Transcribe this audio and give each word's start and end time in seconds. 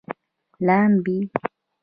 لامبي 0.65 1.29